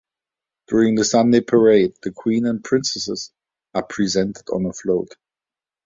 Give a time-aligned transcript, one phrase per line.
[0.67, 3.31] During the Sunday parade, the queen and princesses
[3.75, 5.09] are presented on a float.